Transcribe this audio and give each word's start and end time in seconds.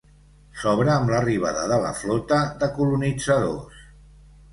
S'obre 0.59 0.89
amb 0.93 1.11
l'arribada 1.13 1.65
de 1.71 1.77
la 1.83 1.91
flota 1.97 2.39
de 2.63 2.71
colonitzadors. 2.79 3.85